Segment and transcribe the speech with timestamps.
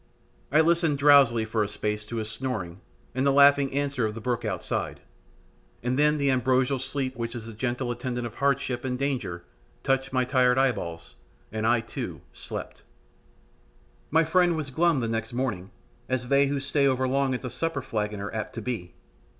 [0.51, 2.81] I listened drowsily for a space to his snoring
[3.13, 5.01] and the laughing answer of the brook outside,
[5.83, 9.43] and then that ambrosial sleep which is the gentle attendant of hardship and danger
[9.83, 11.17] touched my tired eyelids,
[11.51, 12.81] and I, too, slept.
[14.09, 15.69] My friend was glum the next morning,
[16.09, 18.95] as they who stay over long at the supper flagon are apt to be.